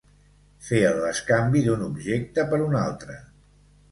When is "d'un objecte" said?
1.67-2.45